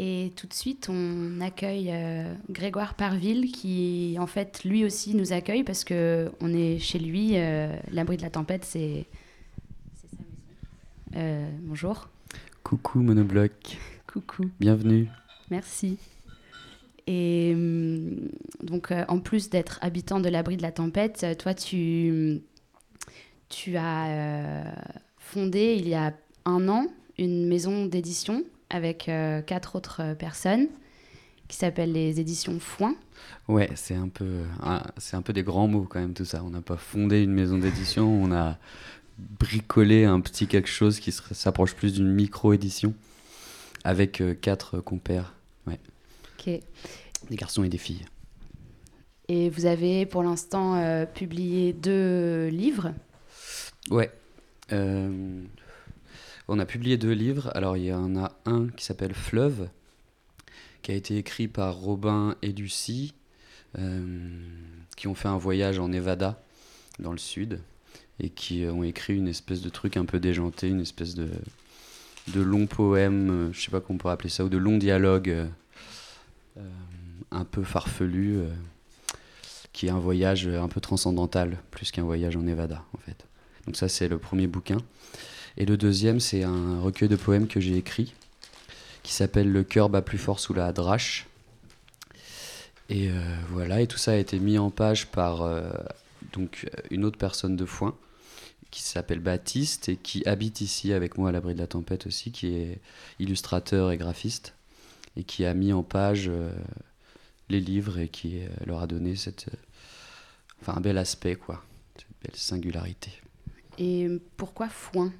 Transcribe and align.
Et 0.00 0.32
tout 0.36 0.46
de 0.46 0.54
suite, 0.54 0.88
on 0.88 1.40
accueille 1.40 1.88
euh, 1.90 2.32
Grégoire 2.50 2.94
Parville, 2.94 3.50
qui 3.50 4.16
en 4.20 4.28
fait 4.28 4.62
lui 4.64 4.84
aussi 4.84 5.16
nous 5.16 5.32
accueille 5.32 5.64
parce 5.64 5.82
que 5.82 6.30
on 6.40 6.52
est 6.54 6.78
chez 6.78 7.00
lui. 7.00 7.32
euh, 7.34 7.76
L'abri 7.90 8.16
de 8.16 8.22
la 8.22 8.30
tempête, 8.30 8.64
c'est 8.64 9.06
sa 10.00 10.06
maison. 10.16 10.30
Euh, 11.16 11.50
bonjour. 11.62 12.08
Coucou 12.62 13.00
Monobloc, 13.00 13.76
Coucou. 14.06 14.44
bienvenue. 14.60 15.08
Merci. 15.50 15.98
Et 17.08 17.52
hum, 17.54 18.28
donc, 18.62 18.92
euh, 18.92 19.04
en 19.08 19.18
plus 19.18 19.50
d'être 19.50 19.80
habitant 19.82 20.20
de 20.20 20.28
l'abri 20.28 20.56
de 20.56 20.62
la 20.62 20.70
tempête, 20.70 21.26
toi, 21.40 21.54
tu, 21.54 22.40
tu 23.48 23.76
as 23.76 24.06
euh, 24.10 24.64
fondé 25.16 25.74
il 25.76 25.88
y 25.88 25.94
a 25.94 26.14
un 26.44 26.68
an 26.68 26.86
une 27.18 27.48
maison 27.48 27.86
d'édition 27.86 28.44
avec 28.70 29.08
euh, 29.08 29.40
quatre 29.42 29.76
autres 29.76 30.00
euh, 30.02 30.14
personnes 30.14 30.68
qui 31.48 31.56
s'appelle 31.56 31.92
les 31.92 32.20
éditions 32.20 32.60
Foin. 32.60 32.94
Ouais, 33.48 33.70
c'est 33.74 33.94
un 33.94 34.08
peu, 34.08 34.42
c'est 34.98 35.16
un 35.16 35.22
peu 35.22 35.32
des 35.32 35.42
grands 35.42 35.66
mots 35.66 35.86
quand 35.88 35.98
même 35.98 36.12
tout 36.12 36.26
ça. 36.26 36.42
On 36.44 36.50
n'a 36.50 36.60
pas 36.60 36.76
fondé 36.76 37.22
une 37.22 37.32
maison 37.32 37.56
d'édition, 37.56 38.06
on 38.06 38.30
a 38.32 38.58
bricolé 39.18 40.04
un 40.04 40.20
petit 40.20 40.46
quelque 40.46 40.68
chose 40.68 41.00
qui 41.00 41.10
s'approche 41.10 41.74
plus 41.74 41.94
d'une 41.94 42.12
micro-édition 42.12 42.94
avec 43.82 44.20
euh, 44.20 44.34
quatre 44.34 44.80
compères, 44.80 45.34
Ok. 45.66 46.46
des 46.46 47.36
garçons 47.36 47.64
et 47.64 47.68
des 47.68 47.78
filles. 47.78 48.04
Et 49.28 49.50
vous 49.50 49.66
avez 49.66 50.06
pour 50.06 50.22
l'instant 50.22 50.76
euh, 50.76 51.06
publié 51.06 51.72
deux 51.72 52.48
livres? 52.48 52.92
Ouais. 53.90 54.10
Euh, 54.72 55.42
on 56.46 56.58
a 56.58 56.66
publié 56.66 56.96
deux 56.96 57.12
livres. 57.12 57.50
Alors, 57.54 57.76
il 57.76 57.84
y 57.84 57.92
en 57.92 58.16
a 58.16 58.37
qui 58.76 58.84
s'appelle 58.84 59.14
Fleuve, 59.14 59.68
qui 60.82 60.92
a 60.92 60.94
été 60.94 61.16
écrit 61.16 61.48
par 61.48 61.76
Robin 61.76 62.36
et 62.42 62.52
Lucie, 62.52 63.14
euh, 63.78 64.40
qui 64.96 65.08
ont 65.08 65.14
fait 65.14 65.28
un 65.28 65.38
voyage 65.38 65.78
en 65.78 65.88
Nevada, 65.88 66.42
dans 66.98 67.12
le 67.12 67.18
sud, 67.18 67.60
et 68.20 68.30
qui 68.30 68.64
ont 68.66 68.82
écrit 68.82 69.16
une 69.16 69.28
espèce 69.28 69.60
de 69.60 69.68
truc 69.68 69.96
un 69.96 70.04
peu 70.04 70.18
déjanté, 70.18 70.68
une 70.68 70.80
espèce 70.80 71.14
de, 71.14 71.28
long 72.34 72.66
poème, 72.66 73.30
euh, 73.30 73.52
je 73.52 73.60
sais 73.60 73.70
pas 73.70 73.80
comment 73.80 73.96
on 73.96 73.98
pourrait 73.98 74.14
appeler 74.14 74.30
ça, 74.30 74.44
ou 74.44 74.48
de 74.48 74.56
long 74.56 74.78
dialogue 74.78 75.28
euh, 75.28 76.60
un 77.30 77.44
peu 77.44 77.62
farfelu, 77.62 78.40
qui 79.72 79.86
est 79.86 79.90
un 79.90 79.98
voyage 79.98 80.48
un 80.48 80.68
peu 80.68 80.80
transcendantal, 80.80 81.58
plus 81.70 81.90
qu'un 81.90 82.02
voyage 82.02 82.36
en 82.36 82.42
Nevada, 82.42 82.84
en 82.94 82.98
fait. 82.98 83.26
Donc 83.66 83.76
ça, 83.76 83.88
c'est 83.88 84.08
le 84.08 84.18
premier 84.18 84.46
bouquin. 84.46 84.78
Et 85.58 85.66
le 85.66 85.76
deuxième, 85.76 86.20
c'est 86.20 86.44
un 86.44 86.80
recueil 86.80 87.08
de 87.08 87.16
poèmes 87.16 87.48
que 87.48 87.60
j'ai 87.60 87.76
écrit, 87.76 88.14
qui 89.02 89.12
s'appelle 89.12 89.50
Le 89.50 89.64
cœur 89.64 89.88
bat 89.88 90.02
plus 90.02 90.18
fort 90.18 90.40
sous 90.40 90.54
la 90.54 90.72
drache. 90.72 91.26
Et 92.88 93.10
euh, 93.10 93.36
voilà, 93.50 93.80
et 93.80 93.86
tout 93.86 93.98
ça 93.98 94.12
a 94.12 94.16
été 94.16 94.38
mis 94.38 94.58
en 94.58 94.70
page 94.70 95.08
par 95.08 95.42
euh, 95.42 95.70
donc 96.32 96.70
une 96.90 97.04
autre 97.04 97.18
personne 97.18 97.56
de 97.56 97.66
Foin, 97.66 97.94
qui 98.70 98.82
s'appelle 98.82 99.20
Baptiste 99.20 99.88
et 99.88 99.96
qui 99.96 100.26
habite 100.26 100.60
ici 100.62 100.92
avec 100.92 101.18
moi 101.18 101.28
à 101.28 101.32
l'abri 101.32 101.54
de 101.54 101.58
la 101.58 101.66
tempête 101.66 102.06
aussi, 102.06 102.32
qui 102.32 102.54
est 102.54 102.80
illustrateur 103.18 103.90
et 103.90 103.98
graphiste, 103.98 104.54
et 105.16 105.24
qui 105.24 105.44
a 105.44 105.52
mis 105.52 105.72
en 105.72 105.82
page 105.82 106.28
euh, 106.28 106.50
les 107.50 107.60
livres 107.60 107.98
et 107.98 108.08
qui 108.08 108.40
leur 108.66 108.80
a 108.80 108.86
donné 108.86 109.16
cette, 109.16 109.46
enfin, 110.62 110.74
un 110.76 110.80
bel 110.80 110.96
aspect, 110.96 111.34
quoi, 111.34 111.62
cette 111.96 112.06
belle 112.22 112.36
singularité. 112.36 113.10
Et 113.78 114.08
pourquoi 114.36 114.68
Foin? 114.68 115.12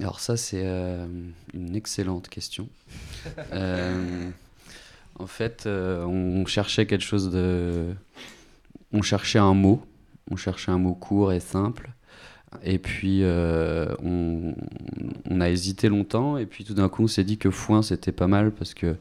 Alors 0.00 0.20
ça, 0.20 0.36
c'est 0.36 0.62
euh, 0.64 1.06
une 1.54 1.76
excellente 1.76 2.28
question. 2.28 2.68
Euh, 3.52 4.30
en 5.18 5.26
fait, 5.26 5.64
euh, 5.66 6.04
on 6.04 6.46
cherchait 6.46 6.86
quelque 6.86 7.02
chose 7.04 7.30
de... 7.30 7.86
On 8.92 9.02
cherchait 9.02 9.40
un 9.40 9.54
mot. 9.54 9.84
On 10.30 10.36
cherchait 10.36 10.70
un 10.70 10.78
mot 10.78 10.94
court 10.94 11.32
et 11.32 11.40
simple. 11.40 11.90
Et 12.62 12.78
puis, 12.78 13.22
on, 13.24 14.54
on 15.28 15.40
a 15.40 15.50
hésité 15.50 15.88
longtemps. 15.88 16.36
Et 16.38 16.46
puis, 16.46 16.64
tout 16.64 16.74
d'un 16.74 16.88
coup, 16.88 17.02
on 17.04 17.08
s'est 17.08 17.24
dit 17.24 17.36
que 17.38 17.50
foin, 17.50 17.82
c'était 17.82 18.12
pas 18.12 18.28
mal 18.28 18.52
parce 18.52 18.74
que 18.74 18.94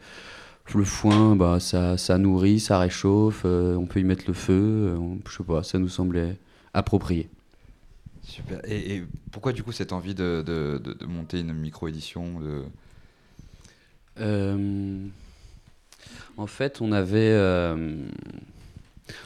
le 0.74 0.84
foin, 0.84 1.36
bah, 1.36 1.60
ça, 1.60 1.98
ça 1.98 2.18
nourrit, 2.18 2.60
ça 2.60 2.80
réchauffe. 2.80 3.46
on 3.46 3.86
peut 3.86 4.00
y 4.00 4.04
mettre 4.04 4.24
le 4.28 4.34
feu. 4.34 4.96
on- 5.00 5.20
je 5.30 5.38
sais 5.38 5.44
pas, 5.44 5.62
ça 5.64 5.78
nous 5.78 5.90
semblait 5.90 6.36
approprié. 6.74 7.30
Super. 8.28 8.60
Et, 8.68 9.04
pourquoi 9.32 9.54
du 9.54 9.64
coup 9.64 9.72
cette 9.72 9.94
envie 9.94 10.16
de, 10.16 10.44
de- 10.46 10.82
de- 10.84 11.06
monter 11.06 11.40
une 11.40 11.54
micro-édition. 11.54 12.42
Euh, 14.20 14.98
en 16.38 16.48
fait, 16.48 16.82
on 16.82 16.92
avait, 16.92 17.32
euh, 17.32 17.98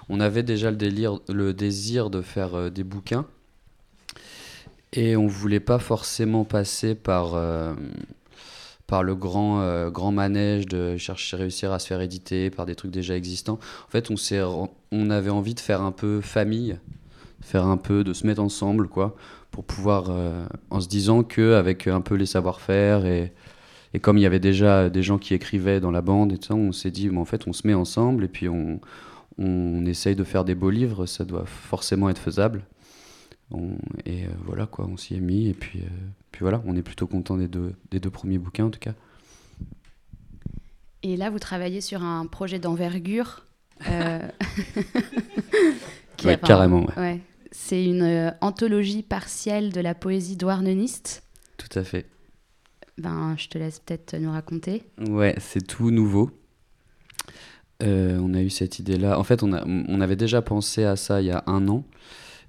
on 0.10 0.20
avait 0.20 0.44
déjà 0.44 0.72
le, 0.72 0.78
délire, 0.78 1.20
le 1.30 1.54
désir 1.54 2.10
de 2.10 2.22
faire 2.22 2.56
euh, 2.56 2.70
des 2.70 2.84
bouquins. 2.84 3.26
Et 4.92 5.16
on 5.16 5.28
voulait 5.28 5.60
pas 5.60 5.78
forcément 5.78 6.46
passer 6.46 6.96
par, 6.96 7.36
par 8.88 9.04
le 9.04 9.14
grand, 9.14 9.88
grand 9.92 10.12
manège 10.12 10.66
de 10.66 10.98
chercher 10.98 11.38
réussir 11.38 11.72
à 11.72 11.78
se 11.78 11.86
faire 11.86 12.02
éditer 12.02 12.50
par 12.50 12.66
des 12.66 12.74
trucs 12.74 12.90
déjà 12.90 13.16
existants. 13.16 13.60
En 13.88 13.92
fait, 13.92 14.10
on, 14.10 14.70
on 14.92 15.10
avait 15.12 15.30
envie 15.30 15.54
de 15.54 15.60
faire 15.60 15.84
un 15.84 15.92
peu 15.92 16.22
famille, 16.22 16.80
faire 17.42 17.66
un 17.66 17.78
peu, 17.78 18.04
de 18.04 18.14
se 18.14 18.26
mettre 18.28 18.42
ensemble, 18.42 18.88
quoi, 18.88 19.16
pour 19.52 19.64
pouvoir, 19.64 20.06
euh, 20.10 20.46
en 20.70 20.80
se 20.82 20.88
disant 20.88 21.24
que 21.24 21.54
avec 21.56 21.88
un 21.88 22.02
peu 22.02 22.16
les 22.16 22.26
savoir-faire 22.26 23.06
et, 23.06 23.34
et 23.94 24.00
comme 24.00 24.18
il 24.18 24.22
y 24.22 24.26
avait 24.26 24.40
déjà 24.40 24.90
des 24.90 25.02
gens 25.04 25.18
qui 25.18 25.34
écrivaient 25.34 25.80
dans 25.80 25.92
la 25.92 26.02
bande 26.02 26.32
et 26.34 26.38
tout 26.38 26.48
ça, 26.50 26.56
on 26.56 26.72
s'est 26.72 26.92
dit, 26.92 27.10
mais 27.10 27.18
en 27.20 27.26
fait, 27.26 27.48
on 27.48 27.54
se 27.54 27.66
met 27.66 27.74
ensemble 27.74 28.24
et 28.24 28.28
puis 28.28 28.48
on, 28.50 28.80
on 29.38 29.86
essaye 29.86 30.16
de 30.16 30.24
faire 30.24 30.46
des 30.46 30.54
beaux 30.56 30.70
livres, 30.70 31.06
ça 31.06 31.26
doit 31.26 31.46
forcément 31.46 32.10
être 32.10 32.20
faisable. 32.20 32.64
On- 33.52 33.78
et 34.06 34.26
euh, 34.26 34.30
voilà, 34.46 34.68
quoi, 34.68 34.86
on 34.92 34.96
s'y 34.98 35.16
est 35.16 35.20
mis 35.22 35.48
et 35.48 35.54
puis, 35.54 35.80
euh, 35.80 35.88
puis 36.32 36.42
voilà, 36.42 36.62
on 36.68 36.76
est 36.76 36.84
plutôt 36.84 37.08
content 37.08 37.36
des 37.38 37.48
deux, 37.48 37.74
des 37.90 38.00
deux 38.00 38.12
premiers 38.12 38.38
bouquins 38.38 38.66
en 38.66 38.70
tout 38.70 38.80
cas. 38.80 38.94
Et 41.02 41.16
là, 41.18 41.30
vous 41.30 41.40
travaillez 41.40 41.82
sur 41.82 42.04
un 42.04 42.26
projet 42.28 42.60
d'envergure. 42.60 43.46
euh, 43.88 44.20
qui 46.18 46.28
Ouais, 46.28 46.36
enfin, 46.36 46.48
carrément, 46.48 46.86
ouais. 46.86 46.98
ouais. 46.98 47.20
C'est 47.70 47.86
une 47.86 48.02
euh, 48.02 48.32
anthologie 48.42 49.04
partielle 49.04 49.72
de 49.72 49.80
la 49.80 49.94
poésie 49.94 50.36
douarneniste. 50.36 51.22
Tout 51.58 51.78
à 51.78 51.84
fait. 51.84 52.08
Ben, 52.98 53.36
je 53.38 53.48
te 53.48 53.60
laisse 53.60 53.78
peut-être 53.78 54.18
nous 54.18 54.32
raconter. 54.32 54.82
Ouais, 54.98 55.36
c'est 55.38 55.68
tout 55.68 55.92
nouveau. 55.92 56.32
Euh, 57.84 58.18
on 58.24 58.34
a 58.34 58.42
eu 58.42 58.50
cette 58.50 58.80
idée-là. 58.80 59.20
En 59.20 59.24
fait, 59.24 59.44
on, 59.44 59.54
a, 59.54 59.64
on 59.68 60.02
avait 60.02 60.16
déjà 60.16 60.42
pensé 60.42 60.84
à 60.84 60.96
ça 60.96 61.22
il 61.22 61.28
y 61.28 61.32
a 61.32 61.44
un 61.46 61.68
an. 61.68 61.84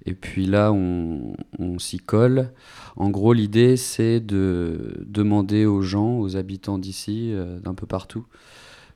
Et 0.07 0.15
puis 0.15 0.47
là, 0.47 0.73
on, 0.73 1.35
on 1.59 1.77
s'y 1.77 1.99
colle. 1.99 2.51
En 2.95 3.11
gros, 3.11 3.33
l'idée, 3.33 3.77
c'est 3.77 4.21
de 4.21 5.03
demander 5.05 5.67
aux 5.67 5.83
gens, 5.83 6.17
aux 6.17 6.35
habitants 6.35 6.79
d'ici, 6.79 7.29
euh, 7.31 7.59
d'un 7.59 7.75
peu 7.75 7.85
partout, 7.85 8.25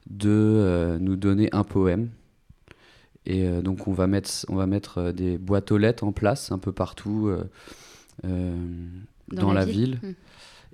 de 0.09 0.31
euh, 0.31 0.97
nous 0.97 1.17
donner 1.17 1.49
un 1.51 1.63
poème. 1.63 2.09
Et 3.25 3.47
euh, 3.47 3.61
donc, 3.61 3.87
on 3.87 3.93
va 3.93 4.07
mettre, 4.07 4.45
on 4.49 4.55
va 4.55 4.67
mettre 4.67 4.99
euh, 4.99 5.11
des 5.11 5.37
boîtes 5.37 5.71
aux 5.71 5.77
lettres 5.77 6.03
en 6.03 6.11
place 6.11 6.51
un 6.51 6.59
peu 6.59 6.71
partout 6.71 7.27
euh, 8.23 8.55
dans, 9.29 9.53
la, 9.53 9.65
ville. 9.65 9.99
Hmm. 10.01 10.13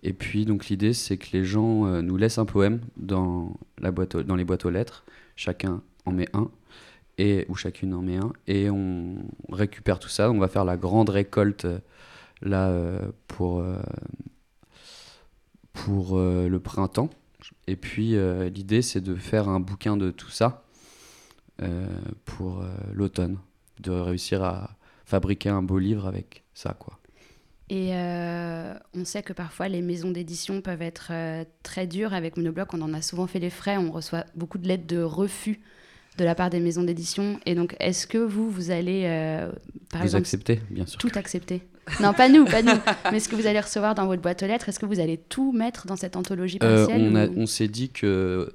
Et 0.03 0.13
puis, 0.13 0.45
donc, 0.45 0.67
l'idée, 0.67 0.93
c'est 0.93 1.17
que 1.17 1.27
les 1.33 1.45
gens 1.45 2.01
nous 2.01 2.17
laissent 2.17 2.37
un 2.37 2.45
poème 2.45 2.81
dans, 2.97 3.53
la 3.79 3.91
boîte 3.91 4.15
aux- 4.15 4.23
dans 4.23 4.35
les 4.35 4.43
boîtes 4.43 4.65
aux 4.65 4.69
lettres. 4.69 5.05
Chacun 5.35 5.81
en 6.05 6.11
met 6.11 6.27
un, 6.33 6.49
et, 7.17 7.45
ou 7.49 7.55
chacune 7.55 7.93
en 7.93 8.01
met 8.01 8.17
un. 8.17 8.33
Et 8.47 8.69
on 8.69 9.15
récupère 9.49 9.99
tout 9.99 10.09
ça. 10.09 10.29
On 10.31 10.39
va 10.39 10.47
faire 10.47 10.65
la 10.65 10.77
grande 10.77 11.09
récolte, 11.09 11.67
là, 12.41 12.75
pour, 13.27 13.63
pour 15.73 16.17
le 16.17 16.57
printemps. 16.59 17.09
Et 17.67 17.75
puis, 17.75 18.15
l'idée, 18.49 18.81
c'est 18.81 19.01
de 19.01 19.15
faire 19.15 19.49
un 19.49 19.59
bouquin 19.59 19.97
de 19.97 20.11
tout 20.11 20.31
ça 20.31 20.65
pour 22.25 22.61
euh, 22.61 22.67
l'automne. 22.93 23.37
De 23.79 23.91
réussir 23.91 24.43
à 24.43 24.71
fabriquer 25.05 25.49
un 25.49 25.63
beau 25.63 25.79
livre 25.79 26.05
avec 26.05 26.43
ça, 26.53 26.75
quoi. 26.77 26.99
Et 27.69 27.95
euh, 27.95 28.73
on 28.93 29.05
sait 29.05 29.23
que 29.23 29.33
parfois 29.33 29.69
les 29.69 29.81
maisons 29.81 30.11
d'édition 30.11 30.61
peuvent 30.61 30.81
être 30.83 31.07
euh, 31.11 31.45
très 31.63 31.87
dures. 31.87 32.13
Avec 32.13 32.37
Monobloc, 32.37 32.73
on 32.73 32.81
en 32.81 32.93
a 32.93 33.01
souvent 33.01 33.25
fait 33.27 33.39
les 33.39 33.49
frais. 33.49 33.77
On 33.77 33.91
reçoit 33.91 34.25
beaucoup 34.35 34.57
de 34.59 34.67
lettres 34.67 34.85
de 34.87 35.01
refus 35.01 35.61
de 36.17 36.25
la 36.25 36.35
part 36.35 36.49
des 36.49 36.59
maisons 36.59 36.83
d'édition. 36.83 37.39
Et 37.45 37.55
donc, 37.55 37.75
est-ce 37.79 38.05
que 38.05 38.17
vous, 38.19 38.51
vous 38.51 38.69
allez, 38.71 39.03
euh, 39.05 39.51
par 39.89 40.01
Vous 40.01 40.07
exemple, 40.07 40.21
acceptez, 40.23 40.61
bien 40.69 40.85
sûr. 40.85 40.99
tout 40.99 41.11
accepter? 41.15 41.63
Non, 42.01 42.13
pas 42.13 42.29
nous, 42.29 42.45
pas 42.45 42.61
nous. 42.61 42.77
Mais 43.11 43.19
ce 43.21 43.29
que 43.29 43.35
vous 43.35 43.47
allez 43.47 43.61
recevoir 43.61 43.95
dans 43.95 44.05
votre 44.05 44.21
boîte 44.21 44.43
aux 44.43 44.47
lettres, 44.47 44.69
est-ce 44.69 44.79
que 44.79 44.85
vous 44.85 44.99
allez 44.99 45.17
tout 45.17 45.51
mettre 45.53 45.87
dans 45.87 45.95
cette 45.95 46.15
anthologie 46.17 46.59
Euh, 46.61 46.85
partielle 46.85 47.01
on 47.01 47.15
ou- 47.15 47.41
on 47.43 47.45
s'est 47.47 47.67
dit 47.69 47.89
que 47.89 48.53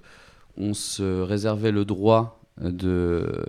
on 0.58 0.72
se 0.74 1.22
réservait 1.22 1.72
le 1.72 1.84
droit 1.84 2.35
de 2.60 3.44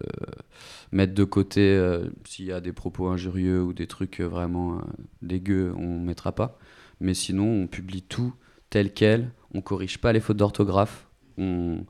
mettre 0.91 1.13
de 1.13 1.23
côté 1.23 1.61
euh, 1.61 2.09
s'il 2.25 2.45
y 2.45 2.51
a 2.51 2.61
des 2.61 2.73
propos 2.73 3.07
injurieux 3.07 3.61
ou 3.61 3.73
des 3.73 3.87
trucs 3.87 4.19
vraiment 4.19 4.77
euh, 4.77 4.81
dégueux, 5.21 5.73
on 5.77 5.99
mettra 5.99 6.31
pas. 6.33 6.57
Mais 6.99 7.13
sinon, 7.13 7.63
on 7.63 7.67
publie 7.67 8.01
tout 8.01 8.33
tel 8.69 8.93
quel. 8.93 9.31
on 9.53 9.61
corrige 9.61 9.99
pas 9.99 10.13
les 10.13 10.19
fautes 10.19 10.37
d'orthographe. 10.37 11.07
On, 11.37 11.85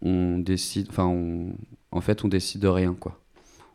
on 0.00 0.38
décide, 0.38 0.88
enfin, 0.90 1.04
en 1.90 2.00
fait, 2.00 2.24
on 2.24 2.28
décide 2.28 2.60
de 2.60 2.68
rien, 2.68 2.94
quoi. 2.94 3.20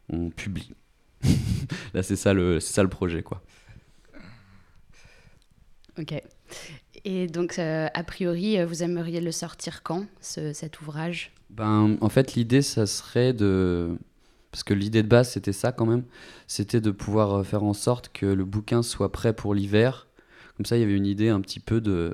On 0.10 0.30
publie. 0.30 0.74
Là, 1.94 2.04
c'est 2.04 2.16
ça 2.16 2.34
le, 2.34 2.60
ça 2.60 2.82
le 2.84 2.90
projet, 2.90 3.24
quoi. 3.24 3.44
Ok. 6.00 6.14
Et 7.06 7.28
donc, 7.28 7.60
euh, 7.60 7.88
a 7.94 8.04
priori, 8.04 8.60
euh, 8.60 8.66
vous 8.66 8.84
aimeriez 8.84 9.22
le 9.22 9.32
sortir 9.32 9.84
quand, 9.84 10.06
ce- 10.22 10.54
cet 10.54 10.82
ouvrage? 10.82 11.32
Ben, 11.50 11.98
en 12.02 12.10
fait, 12.10 12.36
l'idée, 12.36 12.62
ça 12.62 12.86
serait 12.86 13.34
de. 13.34 13.98
Parce 14.52 14.64
que 14.64 14.74
l'idée 14.74 15.04
de 15.04 15.08
base, 15.08 15.32
c'était 15.32 15.54
ça 15.54 15.72
quand 15.72 15.86
même. 15.86 16.04
C'était 16.48 16.82
de 16.82 16.92
pouvoir 16.92 17.36
euh, 17.36 17.44
faire 17.44 17.64
en 17.64 17.74
sorte 17.74 18.10
que 18.10 18.26
le 18.26 18.46
bouquin 18.46 18.82
soit 18.82 19.12
prêt 19.12 19.34
pour 19.34 19.54
l'hiver. 19.54 20.08
Comme 20.58 20.66
ça, 20.66 20.78
il 20.78 20.82
y 20.82 20.84
avait 20.84 20.96
une 20.96 21.06
idée 21.06 21.30
un 21.30 21.42
petit 21.42 21.60
peu 21.60 21.82
de. 21.82 22.14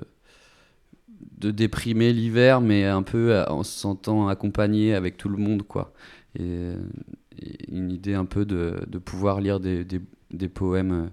de 1.38 1.52
déprimer 1.52 2.14
l'hiver, 2.14 2.62
mais 2.62 2.86
un 2.86 3.04
peu 3.04 3.44
en 3.48 3.64
se 3.64 3.78
sentant 3.78 4.28
accompagné 4.28 4.94
avec 4.94 5.18
tout 5.18 5.30
le 5.30 5.38
monde, 5.38 5.64
quoi. 5.64 5.94
Et, 6.38 6.74
une 7.70 7.92
idée 7.92 8.14
un 8.14 8.26
peu 8.26 8.46
de, 8.46 8.80
de 8.88 8.98
pouvoir 8.98 9.42
lire 9.42 9.60
des, 9.60 9.84
des, 9.84 10.50
poèmes 10.50 11.12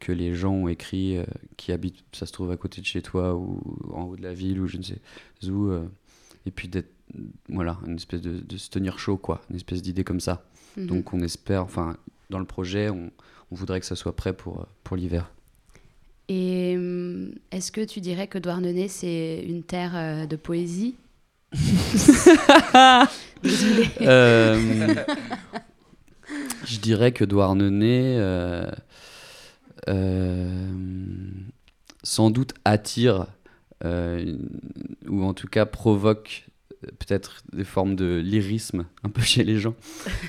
que 0.00 0.10
les 0.12 0.34
gens 0.34 0.52
ont 0.52 0.68
écrits, 0.68 1.16
euh, 1.18 1.24
qui 1.56 1.70
habitent, 1.72 2.02
ça 2.12 2.26
se 2.26 2.32
trouve 2.32 2.50
à 2.50 2.56
côté 2.56 2.80
de 2.80 2.86
chez 2.86 3.02
toi, 3.02 3.34
ou 3.36 3.60
en 3.92 4.04
haut 4.04 4.16
de 4.16 4.22
la 4.22 4.32
ville, 4.32 4.60
ou 4.60 4.66
je 4.66 4.78
ne 4.78 4.82
sais 4.82 4.98
où. 5.48 5.70
euh, 5.70 5.86
et 6.46 6.50
puis 6.50 6.68
d'être 6.68 6.90
voilà, 7.48 7.78
une 7.86 7.96
espèce 7.96 8.20
de, 8.20 8.38
de 8.38 8.56
se 8.56 8.70
tenir 8.70 8.98
chaud, 8.98 9.16
quoi, 9.16 9.42
une 9.50 9.56
espèce 9.56 9.82
d'idée 9.82 10.04
comme 10.04 10.20
ça. 10.20 10.44
Mhm. 10.76 10.86
Donc 10.86 11.12
on 11.12 11.20
espère, 11.20 11.62
enfin, 11.64 11.96
dans 12.30 12.38
le 12.38 12.44
projet, 12.44 12.88
on, 12.88 13.10
on 13.50 13.54
voudrait 13.54 13.80
que 13.80 13.86
ça 13.86 13.96
soit 13.96 14.16
prêt 14.16 14.32
pour, 14.32 14.60
euh, 14.60 14.64
pour 14.84 14.96
l'hiver. 14.96 15.30
Et 16.28 16.74
hum, 16.76 17.32
est-ce 17.50 17.72
que 17.72 17.84
tu 17.84 18.00
dirais 18.00 18.28
que 18.28 18.38
Douarnenez, 18.38 18.88
c'est 18.88 19.44
une 19.46 19.62
terre 19.64 20.26
de 20.28 20.36
poésie? 20.36 20.94
Je 26.64 26.78
dirais 26.80 27.10
que 27.10 27.24
Douarnenez, 27.24 28.16
sans 32.02 32.30
doute 32.30 32.54
attire, 32.64 33.26
euh, 33.84 34.36
ou 35.08 35.22
en 35.24 35.34
tout 35.34 35.48
cas 35.48 35.66
provoque 35.66 36.48
euh, 36.84 36.88
peut-être 36.98 37.42
des 37.52 37.64
formes 37.64 37.96
de 37.96 38.20
lyrisme 38.24 38.86
un 39.02 39.08
peu 39.08 39.22
chez 39.32 39.44
les 39.44 39.58
gens. 39.58 39.74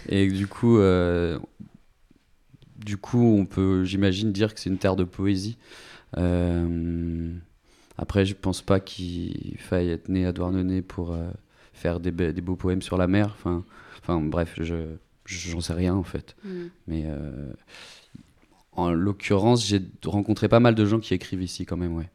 Et 0.09 0.27
du 0.27 0.47
coup, 0.47 0.77
euh, 0.79 1.39
du 2.77 2.97
coup 2.97 3.23
on 3.37 3.45
peut, 3.45 3.83
j'imagine, 3.83 4.31
dire 4.31 4.53
que 4.53 4.59
c'est 4.59 4.69
une 4.69 4.77
terre 4.77 4.95
de 4.95 5.03
poésie. 5.03 5.57
Euh, 6.17 7.33
après, 7.97 8.25
je 8.25 8.33
pense 8.35 8.61
pas 8.61 8.79
qu'il 8.79 9.57
faille 9.59 9.89
être 9.89 10.09
né 10.09 10.25
à 10.25 10.31
Douarnenez 10.31 10.81
pour 10.81 11.13
euh, 11.13 11.29
faire 11.73 11.99
des, 11.99 12.11
be- 12.11 12.33
des 12.33 12.41
beaux 12.41 12.55
poèmes 12.55 12.81
sur 12.81 12.97
la 12.97 13.07
mer. 13.07 13.27
Enfin, 13.37 13.63
enfin 14.01 14.19
bref, 14.19 14.55
je 14.59 14.95
j'en 15.25 15.61
sais 15.61 15.73
rien 15.73 15.93
en 15.95 16.03
fait. 16.03 16.35
Hmm. 16.43 16.67
Mais 16.87 17.03
euh, 17.05 17.53
en 18.73 18.91
l'occurrence, 18.91 19.65
j'ai 19.65 19.81
rencontré 20.05 20.47
pas 20.47 20.59
mal 20.59 20.75
de 20.75 20.85
gens 20.85 20.99
qui 20.99 21.13
écrivent 21.13 21.43
ici 21.43 21.65
quand 21.65 21.77
même, 21.77 21.95
ouais. 21.95 22.09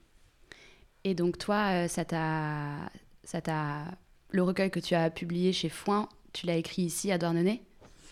Et 1.04 1.14
donc 1.14 1.38
toi, 1.38 1.84
euh, 1.84 1.88
ça 1.88 2.04
t'a, 2.04 2.90
ça 3.22 3.40
t'a, 3.40 3.84
le 4.30 4.42
recueil 4.42 4.70
que 4.70 4.80
tu 4.80 4.94
as 4.94 5.10
publié 5.10 5.52
chez 5.52 5.68
Foin, 5.68 6.08
tu 6.32 6.46
l'as 6.46 6.56
écrit 6.56 6.82
ici 6.82 7.12
à 7.12 7.18
Douarnenez? 7.18 7.62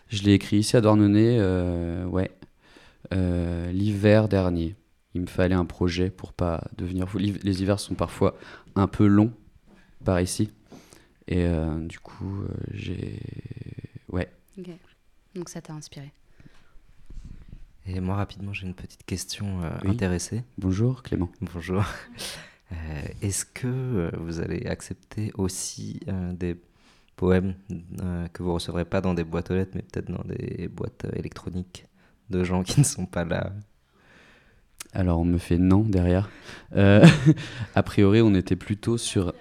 Je 0.09 0.23
l'ai 0.23 0.35
écrit 0.35 0.59
ici 0.59 0.77
à 0.77 0.81
Douarnenez, 0.81 1.39
euh, 1.41 2.05
ouais, 2.07 2.31
euh, 3.13 3.71
l'hiver 3.73 4.29
dernier. 4.29 4.77
Il 5.15 5.23
me 5.23 5.27
fallait 5.27 5.55
un 5.55 5.65
projet 5.65 6.11
pour 6.11 6.33
pas 6.33 6.65
devenir 6.77 7.09
fou. 7.09 7.19
Les 7.19 7.63
hivers 7.63 7.79
sont 7.79 7.95
parfois 7.95 8.37
un 8.75 8.89
peu 8.89 9.07
longs 9.07 9.33
par 10.05 10.21
ici. 10.21 10.51
Et 11.29 11.45
euh, 11.45 11.79
du 11.87 12.01
coup, 12.01 12.45
j'ai. 12.73 13.21
Ouais. 14.09 14.29
Ok. 14.59 14.71
Donc 15.35 15.49
ça 15.49 15.61
t'a 15.61 15.73
inspiré. 15.73 16.13
Et 17.87 18.01
moi, 18.01 18.17
rapidement, 18.17 18.53
j'ai 18.53 18.67
une 18.67 18.75
petite 18.75 19.05
question 19.05 19.63
euh, 19.63 19.71
Oui. 19.85 19.91
intéressée. 19.91 20.43
Bonjour 20.59 21.03
Clément. 21.03 21.31
Bonjour. 21.41 21.85
Euh, 22.73 23.03
Est-ce 23.21 23.45
que 23.45 23.69
euh, 23.69 24.11
vous 24.19 24.41
allez 24.41 24.67
accepter 24.67 25.31
aussi 25.37 26.01
euh, 26.09 26.33
des 26.33 26.57
poèmes 27.15 27.55
que 28.33 28.43
vous 28.43 28.55
recevrez 28.55 28.87
pas 28.87 29.03
dans 29.03 29.13
des 29.13 29.23
boîtes 29.23 29.51
aux 29.51 29.55
lettres, 29.55 29.73
mais 29.75 29.83
peut-être 29.83 30.11
dans 30.11 30.25
des 30.25 30.67
boîtes 30.69 31.07
électroniques 31.15 31.87
de 32.31 32.43
gens 32.43 32.63
qui 32.65 32.81
ne 32.81 32.85
sont 32.85 33.05
pas 33.05 33.25
là? 33.25 33.53
Alors 34.93 35.21
on 35.21 35.25
me 35.27 35.37
fait 35.39 35.59
non 35.59 35.81
derrière. 35.81 36.31
A 36.75 37.83
priori, 37.85 38.23
on 38.23 38.35
était 38.35 38.57
plutôt 38.57 38.97
sur. 38.97 39.35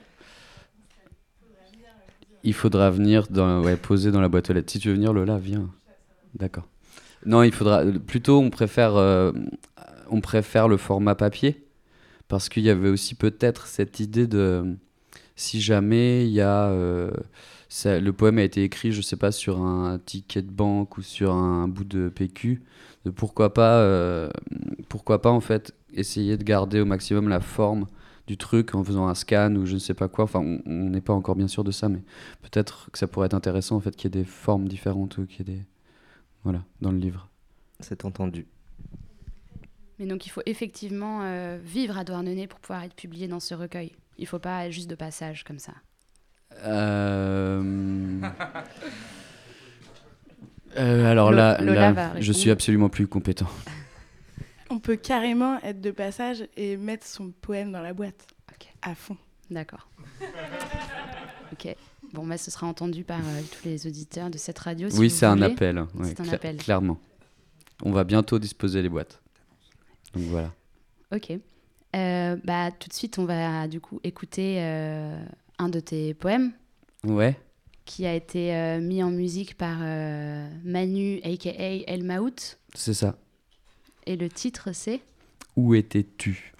Il 2.43 2.53
faudra 2.53 2.91
venir 2.91 3.27
dans, 3.29 3.63
ouais, 3.63 3.77
poser 3.77 4.11
dans 4.11 4.21
la 4.21 4.27
boîte 4.29 4.49
aux 4.49 4.53
lettres. 4.53 4.71
Si 4.71 4.79
tu 4.79 4.89
veux 4.89 4.95
venir, 4.95 5.13
Lola, 5.13 5.39
viens. 5.39 5.71
D'accord. 6.35 6.67
Non, 7.25 7.43
il 7.43 7.53
faudra. 7.53 7.83
Plutôt, 7.85 8.39
on 8.39 8.49
préfère, 8.49 8.95
euh, 8.95 9.31
on 10.09 10.21
préfère 10.21 10.67
le 10.67 10.77
format 10.77 11.15
papier 11.15 11.65
parce 12.27 12.49
qu'il 12.49 12.63
y 12.63 12.69
avait 12.69 12.89
aussi 12.89 13.15
peut-être 13.15 13.67
cette 13.67 13.99
idée 13.99 14.27
de 14.27 14.75
si 15.35 15.61
jamais 15.61 16.25
il 16.27 16.33
y 16.33 16.41
a 16.41 16.67
euh, 16.67 17.11
le 17.85 18.11
poème 18.11 18.37
a 18.37 18.43
été 18.43 18.63
écrit, 18.63 18.91
je 18.91 19.01
sais 19.01 19.15
pas, 19.15 19.31
sur 19.31 19.61
un 19.61 19.99
ticket 19.99 20.41
de 20.41 20.51
banque 20.51 20.97
ou 20.97 21.01
sur 21.01 21.33
un 21.33 21.67
bout 21.67 21.83
de 21.83 22.09
PQ, 22.09 22.61
de 23.05 23.11
pourquoi 23.11 23.53
pas, 23.53 23.77
euh, 23.79 24.29
pourquoi 24.89 25.21
pas 25.21 25.31
en 25.31 25.39
fait 25.39 25.73
essayer 25.93 26.37
de 26.37 26.43
garder 26.43 26.79
au 26.81 26.85
maximum 26.85 27.29
la 27.29 27.39
forme 27.39 27.87
du 28.27 28.37
truc 28.37 28.73
en 28.75 28.83
faisant 28.83 29.07
un 29.07 29.15
scan 29.15 29.55
ou 29.55 29.65
je 29.65 29.73
ne 29.73 29.79
sais 29.79 29.93
pas 29.93 30.07
quoi. 30.07 30.25
Enfin, 30.25 30.39
on 30.65 30.89
n'est 30.89 31.01
pas 31.01 31.13
encore 31.13 31.35
bien 31.35 31.47
sûr 31.47 31.63
de 31.63 31.71
ça, 31.71 31.89
mais 31.89 32.01
peut-être 32.41 32.89
que 32.91 32.97
ça 32.97 33.07
pourrait 33.07 33.27
être 33.27 33.33
intéressant 33.33 33.75
en 33.75 33.79
fait 33.79 33.95
qu'il 33.95 34.15
y 34.15 34.17
ait 34.17 34.21
des 34.23 34.29
formes 34.29 34.67
différentes 34.67 35.17
ou 35.17 35.25
qu'il 35.25 35.47
y 35.47 35.51
ait 35.51 35.55
des 35.55 35.61
voilà 36.43 36.63
dans 36.81 36.91
le 36.91 36.97
livre. 36.97 37.29
C'est 37.79 38.05
entendu. 38.05 38.47
Mais 39.99 40.05
donc 40.05 40.25
il 40.25 40.29
faut 40.29 40.41
effectivement 40.45 41.21
euh, 41.23 41.59
vivre 41.63 41.97
à 41.97 42.03
Douarnenez 42.03 42.47
pour 42.47 42.59
pouvoir 42.59 42.83
être 42.83 42.95
publié 42.95 43.27
dans 43.27 43.39
ce 43.39 43.53
recueil. 43.53 43.93
Il 44.17 44.27
faut 44.27 44.39
pas 44.39 44.69
juste 44.69 44.89
de 44.89 44.95
passage 44.95 45.43
comme 45.43 45.59
ça. 45.59 45.73
Euh, 46.63 48.21
euh, 50.77 51.05
alors 51.11 51.31
Lo- 51.31 51.37
là, 51.37 51.57
Lola 51.61 51.73
là, 51.81 51.91
va 51.93 52.19
je 52.21 52.31
suis 52.31 52.51
absolument 52.51 52.89
plus 52.89 53.07
compétent. 53.07 53.49
On 54.69 54.79
peut 54.79 54.95
carrément 54.95 55.59
être 55.61 55.81
de 55.81 55.91
passage 55.91 56.47
et 56.57 56.77
mettre 56.77 57.05
son 57.05 57.31
poème 57.31 57.71
dans 57.71 57.81
la 57.81 57.93
boîte. 57.93 58.25
Ok. 58.51 58.67
À 58.81 58.95
fond. 58.95 59.17
D'accord. 59.51 59.87
ok. 61.51 61.75
Bon, 62.13 62.25
bah, 62.27 62.37
ce 62.37 62.51
sera 62.51 62.67
entendu 62.67 63.03
par 63.03 63.19
euh, 63.19 63.41
tous 63.51 63.67
les 63.67 63.87
auditeurs 63.87 64.29
de 64.29 64.37
cette 64.37 64.59
radio. 64.59 64.89
si 64.89 64.97
oui, 64.99 65.09
c'est 65.09 65.25
un 65.25 65.41
appel. 65.41 65.77
hein, 65.79 65.87
C'est 66.03 66.19
un 66.21 66.29
appel. 66.29 66.57
Clairement. 66.57 66.99
On 67.83 67.91
va 67.91 68.03
bientôt 68.03 68.37
disposer 68.39 68.81
les 68.81 68.89
boîtes. 68.89 69.21
Donc 70.13 70.23
voilà. 70.25 70.53
Ok. 71.11 71.31
Euh, 71.95 72.37
bah, 72.43 72.71
tout 72.71 72.87
de 72.87 72.93
suite, 72.93 73.17
on 73.17 73.25
va 73.25 73.67
du 73.67 73.79
coup 73.81 73.99
écouter 74.03 74.57
euh, 74.59 75.23
un 75.57 75.69
de 75.69 75.79
tes 75.79 76.13
poèmes 76.13 76.51
Ouais. 77.03 77.35
qui 77.85 78.05
a 78.05 78.13
été 78.13 78.77
mis 78.79 79.03
en 79.03 79.09
musique 79.11 79.57
par 79.57 79.79
Manu, 80.63 81.19
aka 81.23 81.49
El 81.51 82.03
Maout. 82.03 82.57
C'est 82.75 82.93
ça. 82.93 83.17
Et 84.05 84.15
le 84.15 84.29
titre, 84.29 84.69
c'est? 84.73 85.01
Où 85.55 85.73
étais-tu? 85.75 86.52